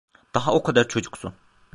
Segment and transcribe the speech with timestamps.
[0.33, 1.33] Daha o kadar çocuksun.